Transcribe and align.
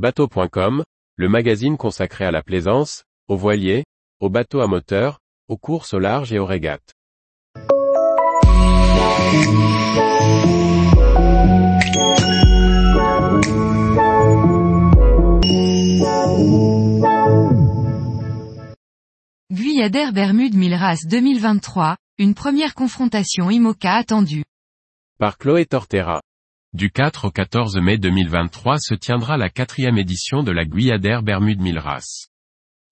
Bateau.com, 0.00 0.82
le 1.16 1.28
magazine 1.28 1.76
consacré 1.76 2.24
à 2.24 2.30
la 2.30 2.42
plaisance, 2.42 3.04
aux 3.28 3.36
voiliers, 3.36 3.84
aux 4.18 4.30
bateaux 4.30 4.62
à 4.62 4.66
moteur, 4.66 5.18
aux 5.46 5.58
courses 5.58 5.92
au 5.92 5.98
large 5.98 6.32
et 6.32 6.38
aux 6.38 6.46
régates. 6.46 6.94
Guyadère 19.52 20.14
Bermude 20.14 20.54
Milras 20.54 21.02
2023, 21.06 21.98
une 22.16 22.32
première 22.32 22.72
confrontation 22.72 23.50
IMOCA 23.50 23.96
attendue. 23.96 24.44
Par 25.18 25.36
Chloé 25.36 25.66
Tortera. 25.66 26.22
Du 26.72 26.92
4 26.92 27.24
au 27.24 27.30
14 27.32 27.78
mai 27.78 27.98
2023 27.98 28.78
se 28.78 28.94
tiendra 28.94 29.36
la 29.36 29.50
quatrième 29.50 29.98
édition 29.98 30.44
de 30.44 30.52
la 30.52 30.64
Guyadère 30.64 31.24
Bermude 31.24 31.60
Milras. 31.60 32.28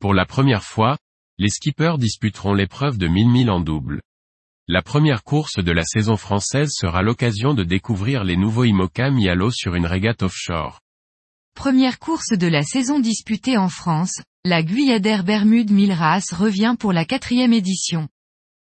Pour 0.00 0.14
la 0.14 0.24
première 0.24 0.62
fois, 0.62 0.96
les 1.36 1.50
skippers 1.50 1.98
disputeront 1.98 2.54
l'épreuve 2.54 2.96
de 2.96 3.06
1000 3.06 3.28
milles 3.28 3.50
en 3.50 3.60
double. 3.60 4.00
La 4.66 4.80
première 4.80 5.24
course 5.24 5.58
de 5.58 5.72
la 5.72 5.84
saison 5.84 6.16
française 6.16 6.70
sera 6.72 7.02
l'occasion 7.02 7.52
de 7.52 7.64
découvrir 7.64 8.24
les 8.24 8.38
nouveaux 8.38 8.64
IMOCA 8.64 9.10
mis 9.10 9.28
à 9.28 9.34
l'eau 9.34 9.50
sur 9.50 9.74
une 9.74 9.84
régate 9.84 10.22
offshore. 10.22 10.80
Première 11.54 11.98
course 11.98 12.32
de 12.32 12.46
la 12.46 12.62
saison 12.62 12.98
disputée 12.98 13.58
en 13.58 13.68
France, 13.68 14.22
la 14.46 14.62
Guyadère 14.62 15.22
Bermude 15.22 15.70
Milras 15.70 16.30
revient 16.32 16.76
pour 16.78 16.94
la 16.94 17.04
quatrième 17.04 17.52
édition. 17.52 18.08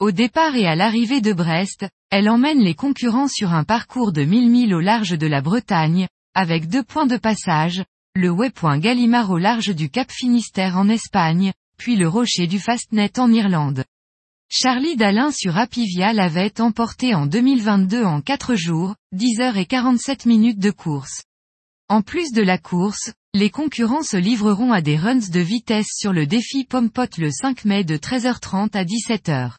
Au 0.00 0.12
départ 0.12 0.56
et 0.56 0.66
à 0.66 0.76
l'arrivée 0.76 1.20
de 1.20 1.34
Brest, 1.34 1.86
elle 2.10 2.30
emmène 2.30 2.60
les 2.60 2.74
concurrents 2.74 3.28
sur 3.28 3.52
un 3.52 3.64
parcours 3.64 4.12
de 4.12 4.24
1000 4.24 4.50
milles 4.50 4.74
au 4.74 4.80
large 4.80 5.10
de 5.10 5.26
la 5.26 5.42
Bretagne, 5.42 6.08
avec 6.32 6.70
deux 6.70 6.82
points 6.82 7.06
de 7.06 7.18
passage, 7.18 7.84
le 8.14 8.30
waypoint 8.30 8.78
Gallimard 8.78 9.30
au 9.30 9.36
large 9.36 9.74
du 9.74 9.90
Cap 9.90 10.10
Finistère 10.10 10.78
en 10.78 10.88
Espagne, 10.88 11.52
puis 11.76 11.96
le 11.96 12.08
rocher 12.08 12.46
du 12.46 12.58
Fastnet 12.58 13.18
en 13.18 13.30
Irlande. 13.30 13.84
Charlie 14.48 14.96
Dalin 14.96 15.30
sur 15.32 15.58
Apivia 15.58 16.14
l'avait 16.14 16.62
emporté 16.62 17.14
en 17.14 17.26
2022 17.26 18.02
en 18.02 18.22
4 18.22 18.54
jours, 18.54 18.94
10 19.12 19.40
heures 19.40 19.58
et 19.58 19.66
47 19.66 20.24
minutes 20.24 20.58
de 20.58 20.70
course. 20.70 21.24
En 21.90 22.00
plus 22.00 22.32
de 22.32 22.40
la 22.40 22.56
course, 22.56 23.12
les 23.34 23.50
concurrents 23.50 24.02
se 24.02 24.16
livreront 24.16 24.72
à 24.72 24.80
des 24.80 24.96
runs 24.96 25.28
de 25.30 25.40
vitesse 25.40 25.90
sur 25.94 26.14
le 26.14 26.26
défi 26.26 26.64
Pompot 26.64 27.18
le 27.18 27.30
5 27.30 27.66
mai 27.66 27.84
de 27.84 27.98
13h30 27.98 28.70
à 28.72 28.84
17h. 28.84 29.56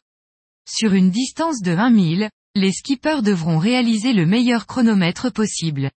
Sur 0.68 0.94
une 0.94 1.10
distance 1.10 1.60
de 1.60 1.72
1 1.72 1.90
mille, 1.90 2.30
les 2.54 2.72
skippers 2.72 3.22
devront 3.22 3.58
réaliser 3.58 4.12
le 4.12 4.26
meilleur 4.26 4.66
chronomètre 4.66 5.32
possible. 5.32 5.90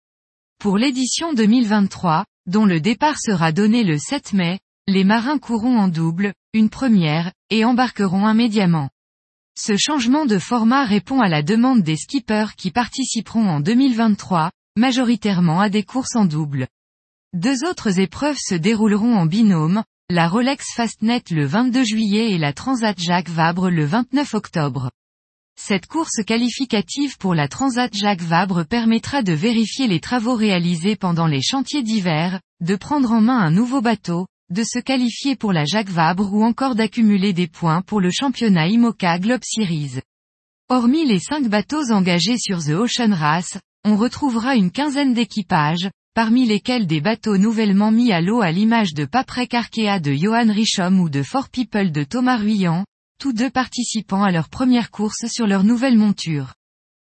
Pour 0.61 0.79
l'édition 0.79 1.33
2023, 1.33 2.25
dont 2.47 2.65
le 2.65 2.81
départ 2.81 3.19
sera 3.19 3.51
donné 3.51 3.83
le 3.83 3.99
7 3.99 4.33
mai, 4.35 4.61
les 4.87 5.05
marins 5.05 5.39
courront 5.39 5.79
en 5.79 5.89
double, 5.89 6.33
une 6.53 6.71
première, 6.71 7.33
et 7.51 7.65
embarqueront 7.65 8.29
immédiatement. 8.29 8.91
Ce 9.59 9.77
changement 9.77 10.27
de 10.27 10.39
format 10.39 10.85
répond 10.85 11.21
à 11.21 11.29
la 11.29 11.43
demande 11.43 11.83
des 11.83 11.97
skippers 11.97 12.55
qui 12.57 12.71
participeront 12.71 13.49
en 13.49 13.61
2023, 13.61 14.51
majoritairement 14.77 15.61
à 15.61 15.69
des 15.69 15.83
courses 15.83 16.17
en 16.17 16.25
double. 16.25 16.69
Deux 17.35 17.65
autres 17.65 17.99
épreuves 17.99 18.39
se 18.39 18.55
dérouleront 18.55 19.17
en 19.17 19.27
binôme, 19.27 19.83
la 20.13 20.29
Rolex 20.29 20.75
Fastnet 20.77 21.23
le 21.31 21.47
22 21.47 21.85
juillet 21.85 22.33
et 22.33 22.39
la 22.39 22.53
Transat 22.53 23.01
Jacques 23.01 23.31
Vabre 23.31 23.71
le 23.71 23.87
29 23.87 24.35
octobre. 24.35 24.91
Cette 25.59 25.87
course 25.87 26.23
qualificative 26.27 27.17
pour 27.17 27.35
la 27.35 27.49
Transat 27.49 27.91
Jacques 27.95 28.21
Vabre 28.21 28.67
permettra 28.67 29.23
de 29.23 29.33
vérifier 29.33 29.87
les 29.87 30.01
travaux 30.01 30.35
réalisés 30.35 30.97
pendant 30.97 31.27
les 31.27 31.41
chantiers 31.41 31.83
d'hiver, 31.83 32.43
de 32.61 32.77
prendre 32.77 33.11
en 33.11 33.23
main 33.23 33.39
un 33.39 33.51
nouveau 33.51 33.81
bateau, 33.81 34.27
de 34.51 34.63
se 34.65 34.79
qualifier 34.79 35.35
pour 35.35 35.55
la 35.55 35.65
Jacques 35.65 35.89
Vabre 35.89 36.35
ou 36.35 36.45
encore 36.45 36.75
d'accumuler 36.75 37.33
des 37.33 37.49
points 37.49 37.81
pour 37.81 38.03
le 38.03 38.11
championnat 38.11 38.69
IMOCA 38.69 39.19
Globe 39.19 39.41
Series. 39.43 40.01
Hormis 40.69 41.07
les 41.07 41.21
cinq 41.21 41.49
bateaux 41.49 41.91
engagés 41.91 42.37
sur 42.37 42.63
The 42.63 42.73
Ocean 42.73 43.15
Race, 43.15 43.57
on 43.87 43.97
retrouvera 43.97 44.57
une 44.57 44.73
quinzaine 44.73 45.15
d'équipages, 45.15 45.89
parmi 46.15 46.47
lesquels 46.47 46.87
des 46.87 47.01
bateaux 47.01 47.39
nouvellement 47.39 47.91
mis 47.91 48.13
à 48.13 48.21
l'eau 48.21 48.43
à 48.43 48.53
l'image 48.53 48.93
de 48.93 49.07
Paprec 49.07 49.55
Arkea 49.55 49.99
de 49.99 50.13
Johan 50.13 50.53
Richom 50.53 51.01
ou 51.01 51.09
de 51.09 51.23
Four 51.23 51.49
People 51.49 51.91
de 51.91 52.05
Thomas 52.05 52.37
Ruyant, 52.37 52.85
tous 53.19 53.33
deux 53.33 53.51
participant 53.51 54.23
à 54.23 54.31
leur 54.31 54.51
première 54.51 54.91
course 54.91 55.27
sur 55.29 55.47
leur 55.47 55.65
nouvelle 55.65 55.97
monture. 55.97 56.53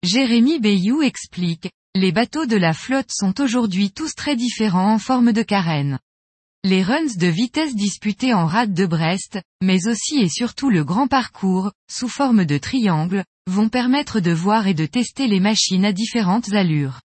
Jérémy 0.04 0.60
Bayou 0.60 1.02
explique, 1.02 1.70
les 1.94 2.14
bateaux 2.14 2.46
de 2.46 2.56
la 2.56 2.74
flotte 2.74 3.12
sont 3.12 3.42
aujourd'hui 3.42 3.92
tous 3.92 4.16
très 4.16 4.36
différents 4.36 4.94
en 4.94 5.00
forme 5.00 5.34
de 5.34 5.44
carène. 5.44 6.00
Les 6.64 6.82
runs 6.82 7.16
de 7.18 7.28
vitesse 7.28 7.76
disputés 7.76 8.34
en 8.34 8.46
rade 8.46 8.74
de 8.74 8.86
Brest, 8.86 9.40
mais 9.62 9.88
aussi 9.88 10.20
et 10.20 10.30
surtout 10.30 10.70
le 10.70 10.84
grand 10.84 11.08
parcours, 11.08 11.72
sous 11.92 12.08
forme 12.08 12.46
de 12.46 12.58
triangle, 12.58 13.24
vont 13.48 13.70
permettre 13.70 14.20
de 14.20 14.32
voir 14.32 14.68
et 14.68 14.74
de 14.74 14.86
tester 14.86 15.28
les 15.28 15.40
machines 15.40 15.86
à 15.86 15.92
différentes 15.92 16.54
allures. 16.54 17.02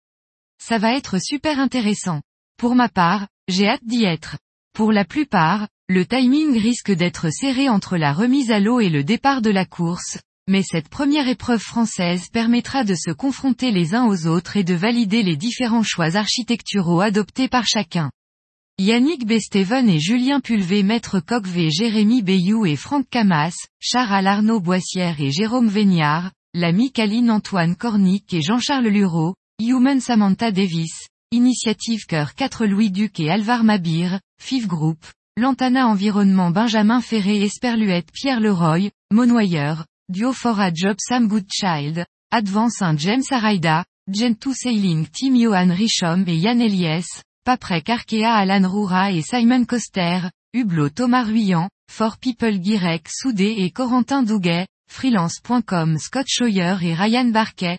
Ça 0.61 0.79
va 0.79 0.95
être 0.95 1.21
super 1.21 1.59
intéressant. 1.59 2.21
Pour 2.59 2.75
ma 2.75 2.89
part, 2.89 3.29
j'ai 3.49 3.69
hâte 3.69 3.85
d'y 3.85 4.05
être. 4.05 4.37
Pour 4.75 4.93
la 4.93 5.05
plupart, 5.05 5.69
le 5.89 6.05
timing 6.05 6.59
risque 6.59 6.93
d'être 6.93 7.31
serré 7.31 7.69
entre 7.69 7.97
la 7.97 8.13
remise 8.13 8.51
à 8.51 8.61
l'eau 8.61 8.81
et 8.81 8.91
le 8.91 9.05
départ 9.05 9.41
de 9.41 9.51
la 9.51 9.65
course, 9.65 10.19
mais 10.49 10.63
cette 10.63 10.89
première 10.89 11.29
épreuve 11.29 11.61
française 11.61 12.29
permettra 12.29 12.85
de 12.85 12.95
se 12.95 13.11
confronter 13.11 13.71
les 13.71 13.95
uns 13.95 14.07
aux 14.07 14.27
autres 14.27 14.57
et 14.57 14.65
de 14.65 14.75
valider 14.75 15.23
les 15.23 15.37
différents 15.37 15.83
choix 15.83 16.17
architecturaux 16.17 17.01
adoptés 17.01 17.49
par 17.49 17.67
chacun. 17.67 18.11
Yannick 18.79 19.27
Besteven 19.27 19.89
et 19.89 19.99
Julien 19.99 20.41
Pulvé 20.41 20.83
Maître 20.83 21.21
Coqvé 21.21 21.71
Jérémy 21.71 22.23
Bayou 22.23 22.65
et 22.65 22.77
Franck 22.77 23.09
Camas, 23.11 23.57
Charles 23.81 24.27
Arnaud 24.27 24.61
Boissière 24.61 25.21
et 25.21 25.31
Jérôme 25.31 25.69
Véniard, 25.69 26.31
l'ami 26.55 26.93
Caline 26.93 27.31
Antoine 27.31 27.77
Cornic 27.77 28.33
et 28.33 28.41
Jean-Charles 28.41 28.87
Lureau, 28.87 29.35
Human 29.61 30.01
Samantha 30.01 30.53
Davis, 30.53 31.09
Initiative 31.33 32.07
Cœur 32.07 32.37
4 32.37 32.65
Louis 32.65 32.93
Duc 32.93 33.19
et 33.19 33.29
Alvar 33.29 33.65
Mabir, 33.65 34.21
FIF 34.41 34.69
Group, 34.69 35.05
Lantana 35.37 35.89
Environnement 35.89 36.53
Benjamin 36.53 37.01
Ferré 37.01 37.43
Esperluette 37.43 38.13
Pierre 38.13 38.39
Leroy, 38.39 38.91
Monoyeur, 39.13 39.85
Duo 40.09 40.33
for 40.33 40.61
a 40.61 40.71
Job 40.73 40.97
Sam 41.01 41.27
Goodchild, 41.27 42.05
Advance 42.31 42.75
Saint 42.75 42.97
James 42.97 43.25
Araida, 43.33 43.85
Gentoo 44.09 44.55
Sailing 44.55 45.07
Team 45.09 45.35
Johan 45.35 45.75
Richom 45.75 46.23
et 46.29 46.37
Yann 46.37 46.61
Eliès, 46.61 47.07
Paprec 47.45 47.91
Arkea 47.91 48.33
Alan 48.33 48.69
Roura 48.69 49.11
et 49.11 49.23
Simon 49.23 49.65
Coster, 49.65 50.31
Hublot 50.55 50.91
Thomas 50.91 51.25
Ruyant, 51.25 51.69
For 51.91 52.17
People 52.19 52.61
Guirec 52.61 53.09
Soudé 53.09 53.57
et 53.59 53.73
Corentin 53.73 54.23
Douguet, 54.23 54.69
freelance.com 54.89 55.99
Scott 55.99 56.27
Scheuer 56.29 56.77
et 56.83 56.95
Ryan 56.95 57.27
Barquet, 57.27 57.79